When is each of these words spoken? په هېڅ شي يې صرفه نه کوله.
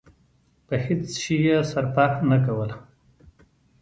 په 0.67 0.75
هېڅ 0.85 1.03
شي 1.21 1.37
يې 1.47 1.57
صرفه 1.71 2.05
نه 2.29 2.37
کوله. 2.45 2.75